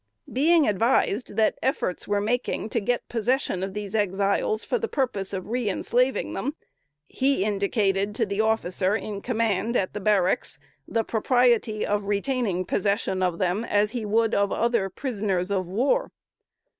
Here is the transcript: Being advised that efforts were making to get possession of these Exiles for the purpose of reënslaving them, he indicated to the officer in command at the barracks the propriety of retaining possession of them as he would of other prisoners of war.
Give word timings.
Being 0.33 0.67
advised 0.67 1.35
that 1.35 1.59
efforts 1.61 2.07
were 2.07 2.19
making 2.21 2.69
to 2.69 2.79
get 2.79 3.07
possession 3.07 3.61
of 3.61 3.75
these 3.75 3.93
Exiles 3.93 4.63
for 4.63 4.79
the 4.79 4.87
purpose 4.87 5.31
of 5.31 5.43
reënslaving 5.43 6.33
them, 6.33 6.55
he 7.07 7.43
indicated 7.45 8.15
to 8.15 8.25
the 8.25 8.41
officer 8.41 8.95
in 8.95 9.21
command 9.21 9.77
at 9.77 9.93
the 9.93 9.99
barracks 10.01 10.57
the 10.87 11.03
propriety 11.03 11.85
of 11.85 12.05
retaining 12.05 12.65
possession 12.65 13.21
of 13.21 13.37
them 13.37 13.63
as 13.63 13.91
he 13.91 14.03
would 14.03 14.33
of 14.33 14.51
other 14.51 14.89
prisoners 14.89 15.51
of 15.51 15.69
war. 15.69 16.09